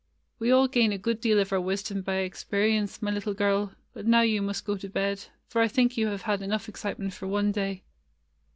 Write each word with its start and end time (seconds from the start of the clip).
"We 0.39 0.49
all 0.51 0.67
gain 0.67 0.91
a 0.91 0.97
good 0.97 1.21
deal 1.21 1.37
of 1.39 1.53
our 1.53 1.61
wisdom 1.61 2.01
by 2.01 2.15
experience, 2.15 3.03
my 3.03 3.11
little 3.11 3.35
girl; 3.35 3.73
but 3.93 4.07
now 4.07 4.21
you 4.21 4.41
must 4.41 4.65
go 4.65 4.75
to 4.75 4.89
bed, 4.89 5.25
for 5.47 5.61
I 5.61 5.67
think 5.67 5.95
you 5.95 6.07
have 6.07 6.23
had 6.23 6.41
enough 6.41 6.67
excitement 6.67 7.13
for 7.13 7.27
one 7.27 7.51
day." 7.51 7.83